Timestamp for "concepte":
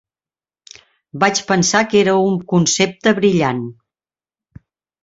2.55-3.17